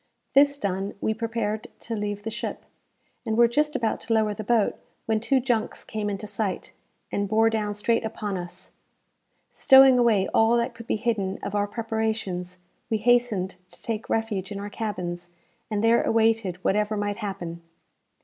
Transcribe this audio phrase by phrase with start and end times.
[0.33, 2.65] This done, we prepared to leave the ship,
[3.23, 6.73] and were just about to lower the boat, when two junks came into sight,
[7.11, 8.71] and bore down straight upon us.
[9.51, 12.57] Stowing away all that could be hidden of our preparations,
[12.89, 15.29] we hastened to take refuge in our cabins,
[15.69, 17.61] and there awaited whatever might happen.